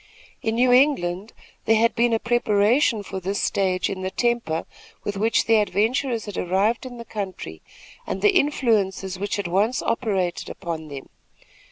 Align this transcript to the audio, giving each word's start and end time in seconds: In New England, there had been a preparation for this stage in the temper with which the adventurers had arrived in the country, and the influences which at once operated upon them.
In 0.41 0.55
New 0.55 0.71
England, 0.71 1.31
there 1.65 1.75
had 1.75 1.93
been 1.93 2.11
a 2.11 2.17
preparation 2.17 3.03
for 3.03 3.19
this 3.19 3.39
stage 3.39 3.87
in 3.87 4.01
the 4.01 4.09
temper 4.09 4.65
with 5.03 5.15
which 5.15 5.45
the 5.45 5.57
adventurers 5.57 6.25
had 6.25 6.39
arrived 6.39 6.87
in 6.87 6.97
the 6.97 7.05
country, 7.05 7.61
and 8.07 8.23
the 8.23 8.35
influences 8.35 9.19
which 9.19 9.37
at 9.37 9.47
once 9.47 9.83
operated 9.83 10.49
upon 10.49 10.87
them. 10.87 11.09